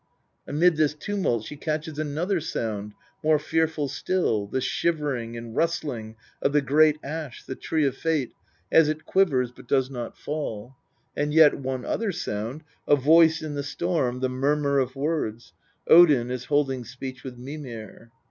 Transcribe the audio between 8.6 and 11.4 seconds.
as it quivers, but does not fall and